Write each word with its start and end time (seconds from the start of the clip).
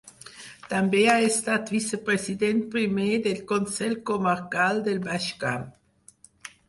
També 0.69 1.01
ha 1.11 1.17
estat 1.25 1.69
vicepresident 1.75 2.63
primer 2.77 3.11
del 3.29 3.43
Consell 3.55 3.95
Comarcal 4.11 4.83
del 4.89 5.03
Baix 5.09 5.29
Camp. 5.45 5.69